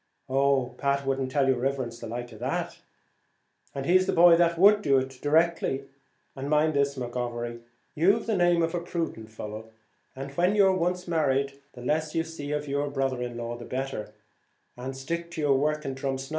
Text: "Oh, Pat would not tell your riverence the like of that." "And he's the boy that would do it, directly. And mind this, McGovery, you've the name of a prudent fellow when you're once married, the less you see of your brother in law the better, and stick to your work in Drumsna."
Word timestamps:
"Oh, 0.29 0.73
Pat 0.79 1.05
would 1.05 1.19
not 1.19 1.29
tell 1.29 1.47
your 1.47 1.57
riverence 1.59 1.99
the 1.99 2.07
like 2.07 2.31
of 2.31 2.39
that." 2.39 2.79
"And 3.75 3.85
he's 3.85 4.07
the 4.07 4.13
boy 4.13 4.35
that 4.35 4.57
would 4.57 4.81
do 4.81 4.97
it, 4.97 5.19
directly. 5.21 5.83
And 6.35 6.49
mind 6.49 6.73
this, 6.73 6.97
McGovery, 6.97 7.59
you've 7.93 8.25
the 8.25 8.35
name 8.35 8.63
of 8.63 8.73
a 8.73 8.79
prudent 8.81 9.29
fellow 9.29 9.69
when 10.35 10.55
you're 10.55 10.73
once 10.73 11.07
married, 11.07 11.59
the 11.73 11.81
less 11.83 12.15
you 12.15 12.23
see 12.23 12.51
of 12.51 12.67
your 12.67 12.89
brother 12.89 13.21
in 13.21 13.37
law 13.37 13.55
the 13.55 13.63
better, 13.65 14.11
and 14.75 14.97
stick 14.97 15.29
to 15.33 15.41
your 15.41 15.59
work 15.59 15.85
in 15.85 15.93
Drumsna." 15.93 16.29